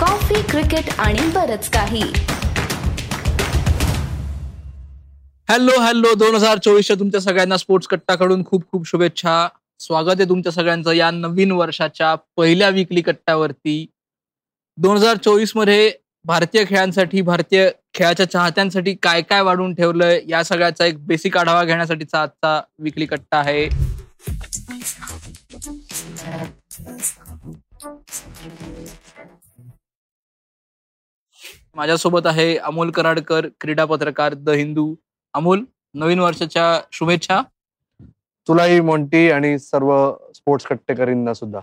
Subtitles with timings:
[0.00, 2.02] Coffee cricket आणि बरच काही.
[5.48, 9.48] हॅलो हॅलो दोन हजार चोवीसच्या तुमच्या सगळ्यांना स्पोर्ट्स कट्टाकडून खूप खूप शुभेच्छा.
[9.80, 13.86] स्वागत आहे तुमच्या सगळ्यांचं या नवीन वर्षाच्या पहिल्या विकली कट्ट्यावरती.
[14.78, 15.90] दोन हजार चोवीसमध्ये
[16.24, 22.22] भारतीय खेळांसाठी भारतीय खेळाच्या चाहत्यांसाठी काय काय वाढून ठेवलंय या सगळ्याचा एक बेसिक आढावा घेण्यासाठीचा
[22.22, 23.68] आजचा विकली कट्टा आहे.
[31.76, 34.94] माझ्यासोबत आहे अमोल कराडकर क्रीडा पत्रकार द हिंदू.
[35.34, 37.40] अमोल नवीन वर्षाच्या शुभेच्छा.
[38.46, 39.92] तुलाही मोंटी आणि सर्व
[40.34, 41.60] स्पोर्ट्स कट्टेकरींना सुद्धा.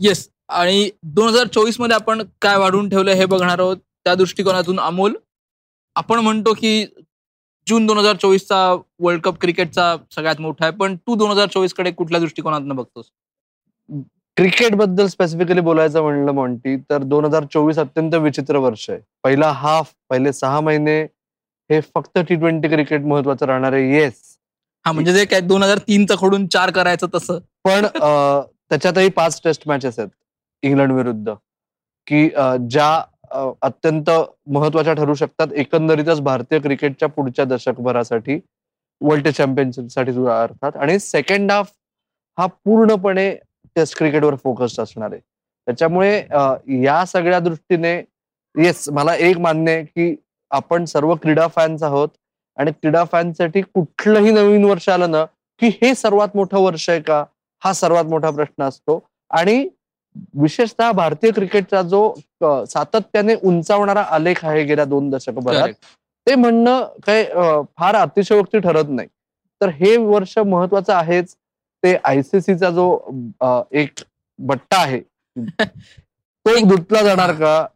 [0.00, 3.76] येस आणि दोन हजार चोवीसमध्ये आपण काय वाढून ठेवलं हे बघणार आहोत.
[4.04, 5.14] त्या दृष्टिकोनातून अमोल
[5.96, 6.84] आपण म्हणतो की
[7.66, 8.60] जून दोन हजार चोवीसचा
[9.00, 13.10] वर्ल्ड कप क्रिकेटचा सगळ्यात मोठा आहे पण तू दोन हजार चोवीसकडे कुठल्या दृष्टिकोनातून बघतोस?
[14.36, 18.98] क्रिकेटबद्दल स्पेसिफिकली बोलायचं म्हणलं मोंटी तर दोन हजार चोवीस अत्यंत विचित्र वर्ष आहे.
[19.24, 21.00] पहिला हाफ पहिले सहा महिने
[21.70, 23.90] हे फक्त टी ट्वेंटी क्रिकेट महत्वाचं राहणार आहे.
[23.96, 24.20] येस
[24.84, 27.38] हा म्हणजे जे काय दोन हजार तीनचं कडून चार करायचं तसं.
[27.64, 27.86] पण
[28.70, 30.08] त्याच्यातही पाच टेस्ट मॅचेस आहेत
[30.62, 31.32] इंग्लंड विरुद्ध
[32.06, 32.28] की
[32.70, 32.90] ज्या
[33.62, 34.10] अत्यंत
[34.50, 38.38] महत्त्वाच्या ठरू शकतात एकंदरीतच भारतीय क्रिकेटच्या पुढच्या दशकभरासाठी
[39.00, 40.76] वर्ल्ड चॅम्पियनशिपसाठी सुद्धा अर्थात.
[40.76, 41.70] आणि सेकंड हाफ
[42.38, 43.30] हा पूर्णपणे
[43.76, 45.20] टेस्ट क्रिकेटवर फोकस्ड असणार आहे.
[45.66, 46.16] त्याच्यामुळे
[46.84, 47.94] या सगळ्या दृष्टीने
[48.54, 50.14] येस मला एक मान्य आहे की
[50.50, 52.08] आपण सर्व क्रीडा फॅन्स आहोत
[52.56, 55.24] आणि क्रीडा फॅनसाठी कुठलंही नवीन वर्ष आलं ना
[55.60, 57.24] की हे सर्वात मोठं वर्ष आहे का?
[57.64, 59.04] हा सर्वात मोठा प्रश्न असतो.
[59.30, 59.68] आणि
[60.34, 65.68] विशेषतः भारतीय क्रिकेटचा जो सातत्याने उंचावणारा आलेख आहे गेल्या दोन दशकभरात.
[66.26, 69.08] ते म्हणणं काय अं, फार अतिशयोक्ती ठरत नाही.
[69.60, 71.36] तर हे वर्ष महत्वाचं आहेच.
[71.82, 72.86] ते आयसीसीचा जो
[73.72, 74.00] एक
[74.38, 75.00] बट्टा आहे
[76.46, 77.66] तो धुतला जाणार का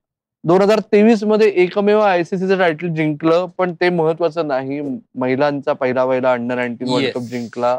[0.44, 4.80] दोन हजार तेवीसमध्ये एकमेव आयसीसीचं टायटल जिंकलं पण ते महत्वाचं नाही
[5.14, 7.10] महिलांचा पहिला पहिला अंडर नाईन्टीन वर्ल्ड.
[7.14, 7.78] कप जिंकला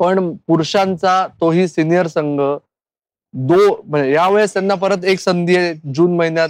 [0.00, 2.40] पण पुरुषांचा तोही सिनियर संघ
[3.34, 6.48] दो म्हणजे यावेळेस त्यांना परत एक संधी आहे जून महिन्यात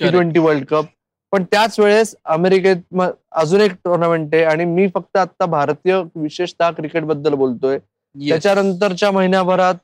[0.00, 0.10] टी.
[0.10, 0.84] ट्वेंटी वर्ल्ड कप
[1.32, 3.00] पण त्याच वेळेस अमेरिकेत
[3.32, 7.78] अजून एक टुर्नामेंट आहे आणि मी फक्त आता भारतीय विशेषतः क्रिकेटबद्दल बोलतोय.
[8.14, 9.74] त्याच्यानंतरच्या महिन्याभरात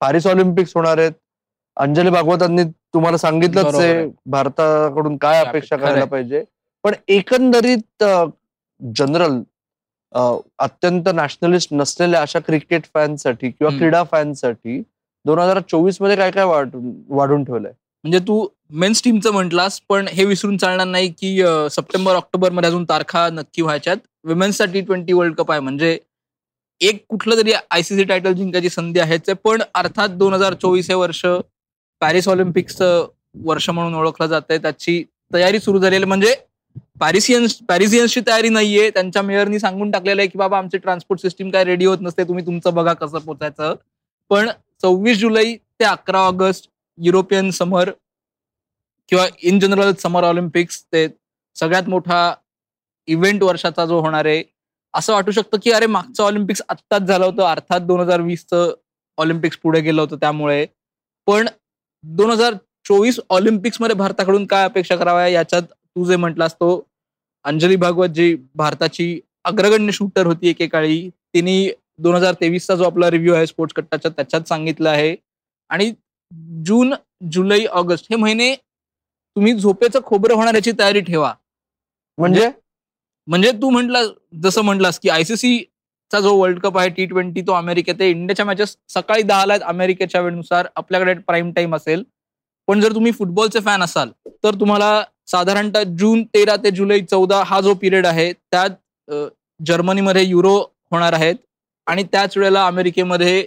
[0.00, 1.12] पॅरिस ऑलिम्पिक्स होणार आहेत
[1.76, 2.62] अंजली भागवतांनी
[2.94, 4.06] तुम्हाला सांगितलंच आहे.
[4.26, 5.76] भारताकडून काय अपेक्षा.
[5.76, 6.42] करायला पाहिजे
[6.84, 8.04] पण एकंदरीत
[8.80, 9.40] जनरल
[10.58, 13.76] अत्यंत नॅशनलिस्ट नसलेल्या अशा क्रिकेट फॅनसाठी किंवा.
[13.78, 14.80] क्रीडा फॅनसाठी
[15.24, 17.72] दोन हजार चोवीसमध्ये काय काय वाढून वाढून ठेवलंय
[18.04, 21.36] म्हणजे तू मेन्स टीमचं म्हटलास पण हे विसरून चालणार नाही की
[21.70, 25.98] सप्टेंबर ऑक्टोबरमध्ये अजून तारखा नक्की व्हायच्यात विमेन्सचा टी ट्वेंटी वर्ल्ड कप आहे म्हणजे
[26.82, 31.24] एक कुठलं तरी आयसीसी टायटल जिंकायची संधी आहेच पण अर्थात दोन हजार चोवीस हे वर्ष
[32.00, 33.06] पॅरिस ऑलिम्पिक्सचं
[33.44, 35.02] वर्ष म्हणून ओळखलं जात आहे त्याची
[35.34, 36.04] तयारी सुरू झालेली आहे.
[36.06, 36.34] म्हणजे
[37.00, 38.90] पॅरिसियन्स पॅरिसियन्सची तयारी नाहीये.
[38.90, 42.24] त्यांच्या मेयरनी सांगून टाकलेलं आहे की बाबा आमची ट्रान्सपोर्ट सिस्टीम काय रेडी होत नसते.
[42.24, 43.74] तुम्ही तुमचं बघा कसं पोचायचं.
[44.30, 44.48] पण
[44.82, 46.68] सव्वीस जुलै ते अकरा ऑगस्ट
[46.98, 47.90] युरोपियन समर
[49.08, 51.06] किंवा इन जनरल समर ऑलिम्पिक्स ते
[51.56, 52.32] सगळ्यात मोठा
[53.08, 54.42] इव्हेंट वर्षाचा जो होणार आहे
[54.94, 57.42] असं वाटू शकतं की अरे मागचं ऑलिम्पिक्स आत्ताच झालं होतं.
[57.42, 58.72] अर्थात दोन हजार वीसचं
[59.18, 60.64] ऑलिम्पिक्स पुढे गेलं होतं त्यामुळे.
[61.26, 61.48] पण
[62.04, 62.54] दोन हजार
[62.88, 66.82] चोवीस ऑलिम्पिक्समध्ये भारताकडून काय अपेक्षा कराव्या याच्यात तू जे म्हटलास तो
[67.44, 71.56] अंजली भागवत जी भारताची अग्रगण्य शूटर होती एकेकाळी तिने
[71.98, 75.14] दोन हजार तेवीसचा जो आपला रिव्ह्यू आहे स्पोर्ट्स कट्टाचा त्याच्यात सांगितलं आहे.
[75.70, 75.92] आणि
[76.66, 76.94] जून
[77.32, 81.32] जुलै ऑगस्ट हे महिने तुम्ही झोपेचं खोबरं होणार याची तयारी ठेवा.
[82.18, 82.48] म्हणजे
[83.28, 84.08] म्हणजे तू म्हटलं
[84.42, 85.58] जसं म्हटलास की आयसीसी
[86.10, 88.10] चा जो वर्ल्ड कप आहे टी ट्वेंटी तो अमेरिकेत आहे.
[88.10, 90.66] इंडियाच्या मॅचेस सकाळी दहाला आहेत अमेरिकेच्या वेळेनुसार.
[90.76, 92.02] आपल्याकडे प्राईम टाइम असेल.
[92.68, 94.10] पण जर तुम्ही फुटबॉलचे फॅन असाल
[94.44, 98.70] तर तुम्हाला साधारणतः जून तेरा ते जुलै चौदा हा जो पिरियड आहे त्यात
[99.60, 100.56] जर्मनीमध्ये युरो
[100.90, 101.34] होणार आहेत.
[101.86, 103.46] आणि त्याच वेळेला अमेरिकेमध्ये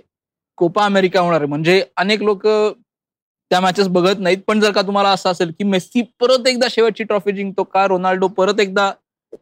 [0.57, 1.49] कोपा अमेरिका होणार आहे.
[1.49, 4.37] म्हणजे अनेक लोक त्या मॅचेस बघत नाहीत.
[4.47, 8.27] पण जर का तुम्हाला असं असेल की मेस्सी परत एकदा शेवटची ट्रॉफी जिंकतो का रोनाल्डो
[8.27, 8.91] परत एकदा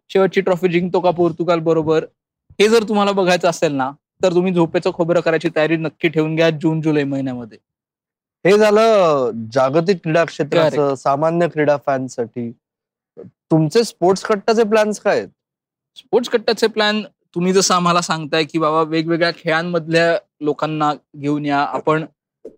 [0.10, 2.06] शेवटची ट्रॉफी जिंकतो का पोर्तुगाल बरोबर?
[2.60, 3.92] हे जर तुम्हाला बघायचं असेल ना
[4.24, 7.58] तर तुम्ही झोपेचं खोबरं करायची तयारी नक्की ठेवून घ्या जून जुलै महिन्यामध्ये.
[8.46, 12.52] हे झालं जागतिक क्रीडा क्षेत्राचं सामान्य क्रीडा फॅनसाठी.
[13.52, 15.30] तुमचे स्पोर्ट्स कट्टाचे प्लॅन्स काय आहेत?
[15.98, 17.02] स्पोर्ट्स कट्ट्याचे प्लॅन
[17.36, 21.60] तुम्ही जसं आम्हाला सांगताय की बाबा वेगवेगळ्या खेळांमधल्या लोकांना घेऊन या.
[21.60, 22.06] आपण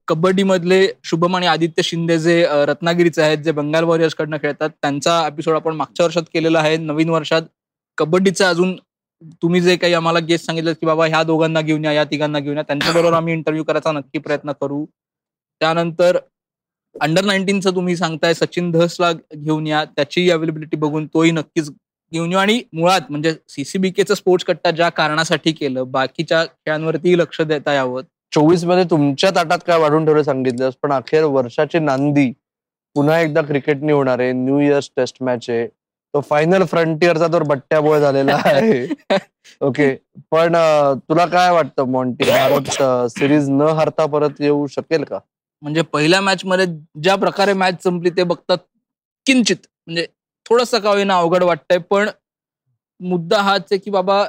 [0.07, 5.55] कबड्डीमधले शुभम आणि आदित्य शिंदे जे रत्नागिरीचे आहेत जे बंगाल वॉरियर्स कडनं खेळतात त्यांचा एपिसोड
[5.55, 7.41] आपण मागच्या वर्षात केलेला आहे नवीन वर्षात.
[7.97, 8.75] कबड्डीचा अजून
[9.41, 12.57] तुम्ही जे काही आम्हाला गेस्ट सांगितलं की बाबा ह्या दोघांना घेऊन या या तिघांना घेऊन
[12.57, 14.85] या त्यांच्याबरोबर आम्ही इंटरव्ह्यू करायचा नक्की प्रयत्न करू.
[15.61, 16.17] त्यानंतर
[16.95, 21.69] अंडर नाईन्टीनचं तुम्ही सांगताय सचिन धसला घेऊन या त्याची अवेलेबिलिटी बघून तोही नक्कीच
[22.11, 22.39] घेऊन येऊ.
[22.39, 28.01] आणि मुळात म्हणजे सीसीबीकेचं स्पोर्ट्स कट्टा ज्या कारणासाठी केलं बाकीच्या खेळांवरती लक्ष देता यावं.
[28.35, 32.31] चोवीसमध्ये तुमच्या ताटात काय वाढून ठेवलं सांगितलं पण अखेर वर्षाची नांदी
[32.95, 34.31] पुन्हा एकदा क्रिकेटने होणार आहे.
[34.31, 35.67] न्यू इयर्स टेस्ट मॅच आहे.
[35.67, 38.85] तो फायनल फ्रंटियरचा तर बट्ट्याबोळ झालेला आहे.
[39.61, 39.89] ओके
[40.31, 40.55] पण
[41.09, 42.71] तुला काय वाटतं मॉन्टी भारत
[43.11, 45.19] सिरीज न हरता परत येऊ शकेल का?
[45.61, 46.65] म्हणजे पहिल्या मॅच मध्ये
[47.01, 48.57] ज्या प्रकारे मॅच संपली ते बघतात
[49.25, 49.57] किंचित.
[49.87, 50.05] म्हणजे
[50.45, 52.09] थोडंसं का होईना अवघड वाटतंय पण
[52.99, 54.23] मुद्दा हाच आहे की बाबा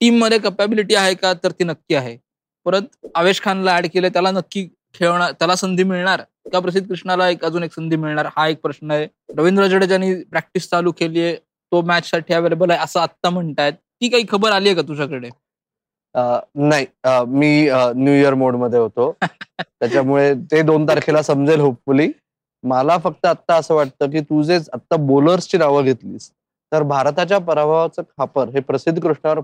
[0.00, 1.32] टीममध्ये कपॅबिलिटी आहे का?
[1.32, 2.16] तर ती नक्की आहे.
[2.66, 2.82] परत
[3.14, 6.22] आवेश खानला ऍड केलं त्याला नक्की खेळणार त्याला संधी मिळणार.
[6.52, 8.26] का प्रसिद्ध कृष्णाला एक अजून एक संधी मिळणार.
[8.36, 9.06] हा एक प्रश्न आहे.
[9.36, 11.34] रवींद्र जडेजानी प्रॅक्टिस चालू केली आहे
[11.72, 13.72] तो मॅच साठी अवेलेबल आहे असं आत्ता म्हणतायत.
[13.72, 15.28] ती काही खबर आली आहे का तुझ्याकडे?
[16.14, 16.86] नाही.
[17.28, 19.10] मी न्यू इयर मोडमध्ये होतो.
[19.80, 22.10] त्याच्यामुळे ते दोन तारखेला समजेल होपफुली
[22.64, 26.30] मला फक्त आता असं वाटतं की तू जे आता बॉलर्सची नावं घेतलीस
[26.72, 29.40] तर भारताच्या पराभवाचं खापर हे प्रसिद्ध कृष्णावर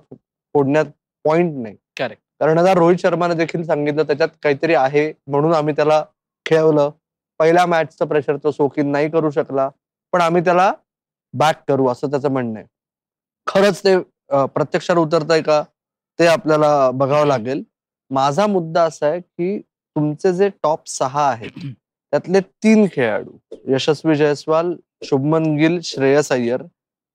[0.54, 0.86] फोडण्यात
[1.24, 1.74] पॉइंट नाही.
[2.00, 2.20] Correct.
[2.40, 6.02] कारण रोहित शर्माने देखील सांगितलं त्याच्यात काहीतरी आहे म्हणून आम्ही त्याला
[6.46, 6.90] खेळवलं.
[7.40, 9.68] पहिल्या मॅचचं प्रेशर तो सोकीन नाही करू शकला
[10.12, 10.72] पण आम्ही त्याला
[11.34, 12.66] बॅक करू असं त्याचं म्हणणं आहे.
[13.46, 13.96] खरंच ते
[14.54, 15.62] प्रत्यक्षात उतरतंय का
[16.18, 17.62] ते आपल्याला बघावं लागेल.
[18.10, 23.36] माझा मुद्दा असा आहे की तुमचे जे टॉप सहा आहेत त्यातले तीन खेळाडू
[23.72, 26.62] यशस्वी जयस्वाल शुभमन गिल श्रेयस अय्यर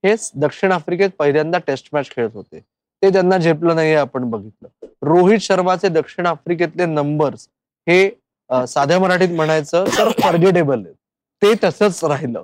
[0.04, 2.60] हे दक्षिण आफ्रिकेत पहिल्यांदा टेस्ट मॅच खेळत होते.
[2.60, 4.68] ते त्यांना झेपलं नाही आपण बघितलं.
[5.02, 7.48] रोहित शर्माचे दक्षिण आफ्रिकेतले नंबर्स
[7.88, 8.10] हे
[8.68, 10.96] साध्या मराठीत म्हणायचं तर फॉर्गेटेबल आहेत.
[11.42, 12.44] ते तसंच राहिलं.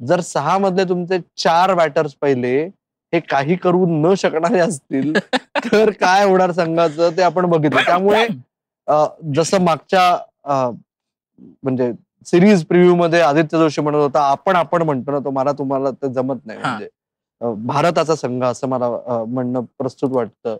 [0.00, 2.56] जर सहा मधले तुमचे चार बॅटर्स पहिले
[3.12, 5.12] हे काही करू न शकणारे असतील
[5.64, 7.80] तर काय होणार संघाचं ते आपण बघितलं.
[7.86, 8.26] त्यामुळे
[9.34, 10.16] जसं मागच्या
[11.62, 11.92] म्हणजे
[12.26, 16.12] सिरीज प्रिव्ह्यू मध्ये आदित्य जोशी म्हणत होता आपण आपण म्हणतो ना तो मला तुम्हाला ते
[16.12, 16.58] जमत नाही.
[16.58, 16.88] म्हणजे
[17.66, 18.88] भारताचा संघ असं मला
[19.28, 20.56] म्हणणं प्रस्तुत वाटतं.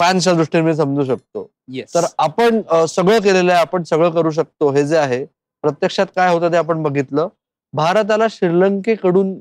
[0.00, 1.50] फॅन्सच्या दृष्टीने मी समजू शकतो.
[1.68, 5.24] येस तर आपण सगळं केलेलं आहे आपण सगळं करू शकतो हे जे आहे.
[5.64, 7.28] प्रत्यक्षात काय होतं ते आपण बघितलं.
[7.74, 9.34] भारताला श्रीलंकेकडून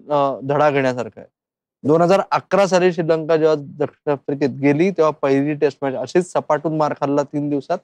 [0.47, 1.27] धडा घेण्यासारखं आहे.
[1.83, 6.77] दोन हजार अकरा साली श्रीलंका जेव्हा दक्षिण आफ्रिकेत गेली तेव्हा पहिली टेस्ट मॅच अशीच सपाटून
[6.77, 7.77] मार खाल्ला तीन दिवसात.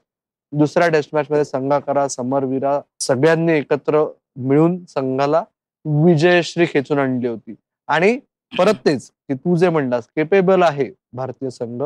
[0.52, 4.04] दुसऱ्या टेस्ट मॅच मध्ये संघाकरा समरवीरा सगळ्यांनी एकत्र
[4.48, 5.42] मिळून संघाला
[5.84, 7.54] विजयश्री खेचून आणली होती.
[7.88, 8.18] आणि
[8.52, 11.82] परत तेच की तू जे म्हणलास केपेबल आहे भारतीय संघ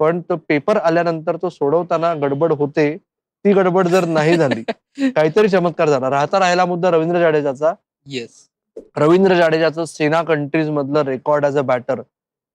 [0.00, 2.96] पण तो पेपर आल्यानंतर तो सोडवताना गडबड होते
[3.44, 4.62] ती गडबड जर नाही झाली
[5.00, 6.10] काहीतरी चमत्कार झाला.
[6.10, 7.72] राहता राहिला मुद्दा रवींद्र जाडेजाचा.
[8.06, 8.46] येस
[8.96, 12.00] रवींद्र जाडेजाचं सेना कंट्रीज मधलं रेकॉर्ड ॲज अ बॅटर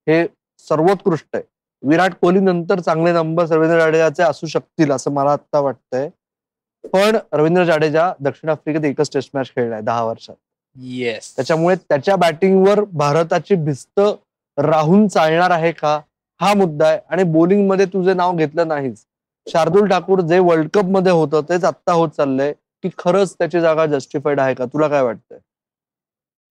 [0.07, 0.25] हे
[0.68, 1.44] सर्वोत्कृष्ट आहे.
[1.84, 6.10] विराट कोहली नंतर चांगले नंबर रवींद्र जाडेजाचे असू शकतील असं मला आता वाटतंय.
[6.84, 10.36] पण रवींद्र जाडेजा दक्षिण आफ्रिकेत एकच टेस्ट मॅच खेळलाय दहा वर्षात.
[10.75, 14.00] येस त्याच्यामुळे त्याच्या बॅटिंगवर भारताची भिस्त
[14.57, 16.00] राहून चालणार आहे का?
[16.40, 19.06] हा मुद्दा आहे आणि बोलिंगमध्ये तुझे नाव घेतलं नाहीस.
[19.48, 22.54] शार्दुल ठाकूर जे वर्ल्ड कपमध्ये होतं तेच आत्ता होत चाललंय
[22.84, 24.66] की खरंच त्याची जागा जस्टिफाईड आहे का?
[24.66, 25.38] तुला काय वाटतंय?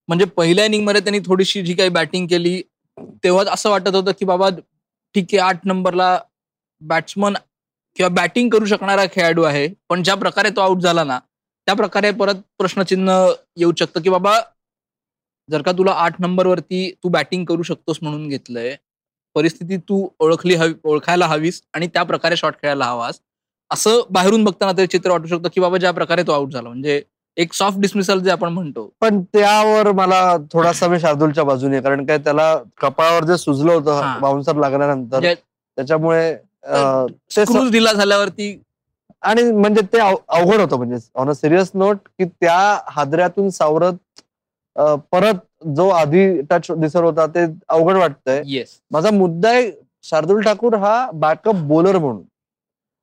[0.08, 2.60] म्हणजे पहिल्या इनिंगमध्ये त्यांनी थोडीशी जी काही बॅटिंग केली
[3.24, 4.48] तेव्हा असं वाटत होतं की बाबा
[5.14, 6.18] ठीक आहे आठ नंबरला
[6.82, 7.34] बॅट्समन
[7.96, 11.18] किंवा बॅटिंग करू शकणारा खेळाडू आहे पण ज्या प्रकारे तो आउट झाला ना
[11.66, 13.12] त्या प्रकारे परत प्रश्नचिन्ह
[13.56, 14.38] येऊ शकतं की बाबा
[15.48, 18.74] जर का तुला आठ नंबरवरती तू बॅटिंग करू शकतोस म्हणून घेतलंय
[19.36, 23.20] परिस्थिती तू ओळखली हवी ओळखायला हवीस आणि त्या प्रकारे शॉट खेळायला हवास
[23.70, 27.00] असं बाहेरून बघताना ते चित्र वाटू शकतं की बाबा ज्या प्रकारे तो आउट झाला म्हणजे
[27.36, 31.80] एक सॉफ्ट डिसमिसल जे आपण म्हणतो पण त्यावर मला थोडासा मी शार्दूलच्या बाजूने.
[31.80, 34.18] कारण काय त्याला कपाळावर जे सुजलं होतं.
[34.20, 35.34] बाउन्सर लागल्यानंतर म्हणजे
[35.78, 36.34] त्याच्यामुळे
[37.70, 38.56] दिला झाल्यावरती
[39.22, 44.20] आणि म्हणजे ते अव- अवघड होतं म्हणजे ऑन अ सिरियस नोट की त्या हादऱ्यातून सावरत
[45.12, 45.34] परत
[45.76, 48.42] जो आधी टच दिसत होता ते अवघड वाटतंय.
[48.46, 49.70] येस माझा मुद्दा आहे
[50.04, 52.22] शार्दुल ठाकूर हा बॅकअप बॉलर म्हणून.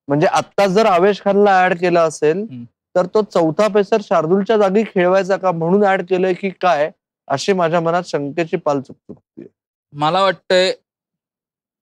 [0.07, 2.45] म्हणजे आता जर आवेश खानला ऍड केलं असेल.
[2.95, 6.89] तर तो चौथा पेसर शार्दूलच्या जागी खेळवायचा का म्हणून ऍड केलंय की काय
[7.27, 9.47] अशी माझ्या मनात शंकेची पाल चुकचुकते
[9.93, 10.71] मला वाटतंय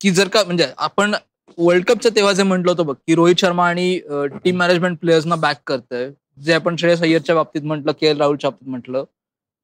[0.01, 1.13] की जर का म्हणजे आपण
[1.57, 3.99] वर्ल्ड कपचं तेव्हा जे म्हटलं होतं बघ की रोहित शर्मा आणि
[4.43, 6.09] टीम मॅनेजमेंट प्लेयर्सना बॅक करतंय
[6.43, 9.03] जे आपण श्रेयस अय्यरच्या बाबतीत म्हटलं के एल राहुलच्या बाबतीत म्हटलं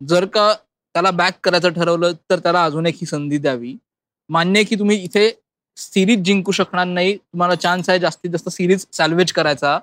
[0.02, 0.54] जर का
[0.96, 3.76] त्याला बॅक करायचं ठरवलं तर त्याला अजून एक ही संधी द्यावी.
[4.30, 5.30] मान्य आहे की तुम्ही इथे
[5.78, 7.16] सिरीज जिंकू शकणार नाही.
[7.18, 9.78] तुम्हाला चान्स आहे जास्तीत जास्त सिरीज सॅल्वेज करायचा.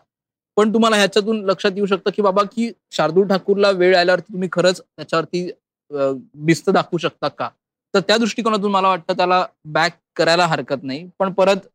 [0.57, 4.81] पण तुम्हाला ह्याच्यातून लक्षात येऊ शकतं की बाबा की शार्दूल ठाकूरला वेळ आल्यावरती तुम्ही खरंच
[4.81, 5.43] त्याच्यावरती
[5.90, 7.49] बिस्त भिस्त दाखवू शकता का?
[7.95, 11.09] तर त्या दृष्टिकोनातून मला वाटतं त्याला बॅक करायला हरकत नाही.
[11.19, 11.67] पण परत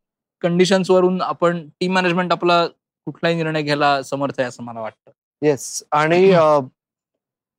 [0.42, 5.10] कंडिशन्स वरून आपण टीम मॅनेजमेंट आपला कुठलाही निर्णय घ्यायला समर्थ आहे असं मला वाटतं.
[5.42, 6.30] येस आणि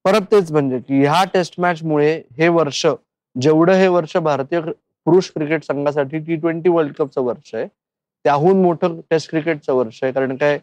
[0.08, 2.86] परत तेच म्हणजे की ह्या टेस्ट मॅच मुळे हे वर्ष
[3.36, 4.60] जेवढं हे वर्ष भारतीय
[5.08, 10.12] पुरुष क्रिकेट संघासाठी टी ट्वेंटी वर्ल्ड कपचं वर्ष आहे त्याहून मोठं टेस्ट क्रिकेटचं वर्ष आहे.
[10.14, 10.56] कारण काय?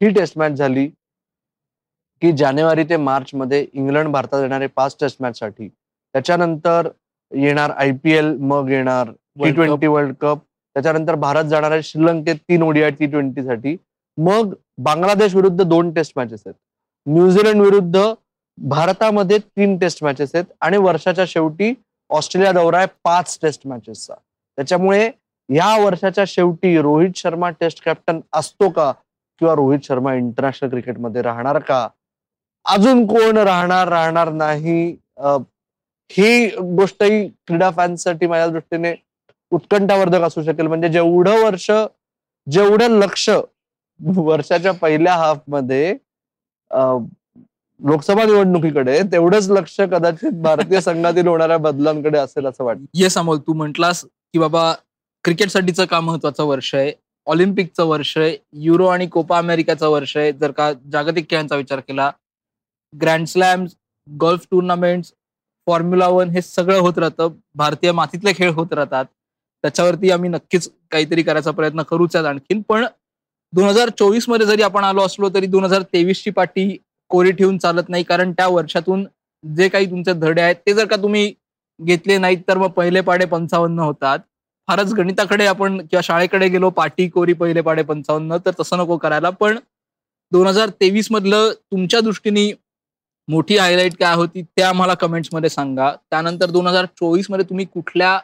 [0.00, 0.86] ही टेस्ट मॅच झाली
[2.22, 5.68] की जानेवारी ते मार्च मध्ये इंग्लंड भारतात येणारे पाच टेस्ट मॅच साठी.
[5.68, 6.88] त्याच्यानंतर
[7.32, 9.50] येणार आय पी एल मग येणार टी.
[9.52, 10.38] ट्वेंटी वर्ल्ड कप
[10.76, 13.76] त्याच्यानंतर भारत जाणार आहे श्रीलंकेत तीन ओडीआय टी ट्वेंटी साठी.
[14.18, 14.54] मग
[14.84, 16.54] बांगलादेश विरुद्ध दोन टेस्ट मॅचेस आहेत.
[17.06, 17.96] न्यूझीलंड विरुद्ध
[18.58, 21.72] भारतामध्ये तीन टेस्ट मॅचेस आहेत आणि वर्षाच्या शेवटी
[22.10, 24.14] ऑस्ट्रेलिया दौरा आहे पाच टेस्ट मॅचेसचा
[24.58, 25.10] त्याच्यामुळे
[25.48, 28.92] या वर्षाच्या शेवटी रोहित शर्मा टेस्ट कॅप्टन असतो का?
[29.40, 31.88] किंवा रोहित शर्मा इंटरनॅशनल क्रिकेटमध्ये राहणार का?
[32.64, 34.88] अजून कोण राहणार राहणार नाही?
[36.10, 36.46] ही
[36.76, 38.94] गोष्टही क्रीडा फॅन्ससाठी माझ्या दृष्टीने
[39.52, 40.66] उत्कंठावर्धक असू शकेल.
[40.66, 41.70] म्हणजे जेवढं वर्ष
[42.46, 43.28] जेवढं लक्ष
[44.00, 45.96] वर्षाच्या पहिल्या हाफमध्ये
[46.70, 47.04] अं,
[47.80, 52.84] लोकसभा निवडणुकीकडे तेवढंच लक्ष कदाचित भारतीय संघातील होणाऱ्या बदलांकडे असेल असं वाटतं.
[52.94, 54.72] येस अमोल तू म्हटलास की बाबा
[55.24, 56.92] क्रिकेटसाठीचं का महत्वाचं वर्ष आहे
[57.26, 60.32] ऑलिम्पिकचं वर्ष आहे युरो आणि कोपा अमेरिकाचं वर्ष आहे.
[60.32, 62.10] जर का जागतिक खेळांचा विचार केला
[62.94, 63.74] grand slams
[64.08, 65.04] golf tournament
[65.66, 67.28] Formula One हे सगळं होत राहतं.
[67.54, 69.04] भारतीय मातीतले खेळ होत राहतात.
[69.64, 72.60] त्याच्यावरती आम्ही नक्कीच काहीतरी करायचा प्रयत्न करूच आहेत आणखीन.
[72.68, 72.84] पण
[73.52, 76.76] दोन हजार चोवीसमध्ये जरी आपण आलो असलो तरी दोन हजार तेवीस ची पाठी
[77.10, 79.06] कोरी ठेवून चालत नाही कारण त्या वर्षातून
[79.44, 81.32] जे काही तुमचे धडे आहेत ते जर का तुम्ही
[81.80, 84.18] घेतले नाहीत तर मग पहिले पाडे पंचावन्न होतात.
[84.68, 89.30] फारच गणिताकडे आपण किंवा शाळेकडे गेलो पाटी कोरी पहिले पाडे पंचावन्न तर तसं नको करायला.
[89.30, 89.58] पण
[90.32, 92.50] दोन हजार तेवीस मधलं तुमच्या दृष्टीने
[93.28, 95.90] मोठी हायलाईट काय होती ते आम्हाला कमेंट्समध्ये सांगा.
[96.10, 98.18] त्यानंतर दोन हजार चोवीसमध्ये तुम्ही कुठल्या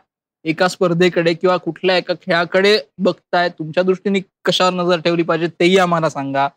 [0.44, 6.10] एका स्पर्धेकडे किंवा कुठल्या एका खेळाकडे बघताय तुमच्या दृष्टीने कशावर नजर ठेवली पाहिजे तेही आम्हाला
[6.10, 6.48] सांगा.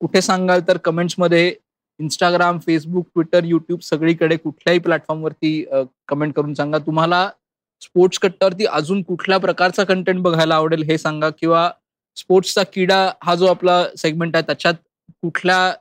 [0.00, 1.54] कुठे सांगाल तर कमेंट्समध्ये
[2.00, 5.64] इंस्टाग्राम फेसबुक ट्विटर युट्यूब सगळीकडे कुठल्याही प्लॅटफॉर्मवरती
[6.08, 6.78] कमेंट करून सांगा.
[6.78, 7.28] तुम्हाला
[7.82, 11.70] स्पोर्ट्स कट्टावरती अजून कुठल्या प्रकारचा कंटेंट बघायला आवडेल हे सांगा किंवा
[12.16, 14.74] स्पोर्ट्सचा किडा हा जो आपला सेगमेंट आहे त्याच्यात
[15.22, 15.72] कुठल्या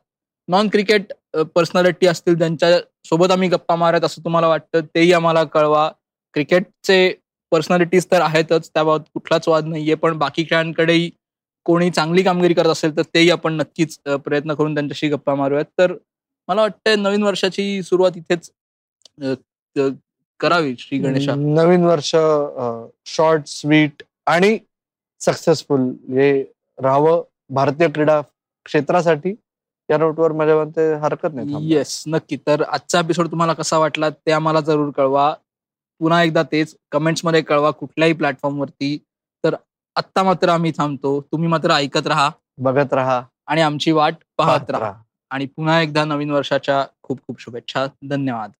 [0.48, 1.13] नॉन क्रिकेट
[1.55, 5.89] पर्सनॅलिटी असतील ज्यांच्या सोबत आम्ही गप्पा मारत असं तुम्हाला वाटतं तेही आम्हाला कळवा.
[6.36, 7.13] क्रिकेटचे
[7.51, 9.96] पर्सनॅलिटीज तर आहेतच त्याबाबत कुठलाच वाद नाहीये.
[9.96, 11.10] पण बाकी खेळांकडेही
[11.65, 15.65] कोणी चांगली कामगिरी करत असेल तर तेही आपण नक्कीच प्रयत्न करून त्यांच्याशी गप्पा मारूयात.
[15.77, 15.93] तर
[16.48, 18.51] मला वाटतं नवीन वर्षाची सुरुवात इथेच
[20.39, 21.36] करावी श्री गणेशा.
[21.36, 22.15] नवीन वर्ष
[23.05, 24.58] शॉर्ट स्वीट आणि
[25.22, 26.32] सक्सेसफुल हे
[26.77, 27.22] राहावं
[27.55, 28.20] भारतीय क्रीडा
[28.65, 29.34] क्षेत्रासाठी.
[29.89, 31.72] या नोटवर माझ्या मते हरकत नाही.
[31.72, 32.38] येस नक्की.
[32.48, 35.34] तर आजचा एपिसोड तुम्हाला कसा वाटला ते आम्हाला जरूर कळवा.
[36.01, 38.98] पुन्हा एकदा तेच कमेंट्समध्ये कळवा कुठल्याही प्लॅटफॉर्मवरती
[39.96, 41.22] आत्ता मात्र आम्ही थांबतो.
[41.22, 42.30] तुम्ही मात्र ऐकत राहा.
[42.58, 43.22] बघत राहा.
[43.48, 44.94] आणि आमची वाट पाहत राहा.
[45.30, 47.86] आणि पुन्हा एकदा नवीन वर्षाच्या खूप खूप शुभेच्छा.
[48.10, 48.52] धन्यवाद.